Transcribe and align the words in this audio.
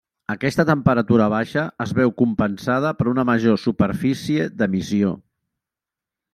Aquesta 0.33 0.63
temperatura 0.69 1.27
baixa 1.33 1.65
es 1.85 1.93
veu 1.99 2.15
compensada 2.23 2.95
per 3.03 3.07
una 3.13 3.27
major 3.33 3.61
superfície 3.67 4.51
d'emissió. 4.63 5.15